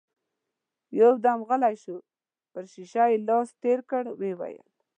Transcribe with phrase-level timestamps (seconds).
[0.99, 1.97] يودم غلی شو،
[2.51, 4.65] پر شيشه يې لاس تېر کړ، ويې ويل: